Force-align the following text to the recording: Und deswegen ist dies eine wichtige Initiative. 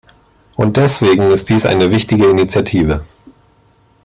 Und 0.55 0.77
deswegen 0.77 1.29
ist 1.29 1.49
dies 1.51 1.67
eine 1.67 1.91
wichtige 1.91 2.25
Initiative. 2.27 3.05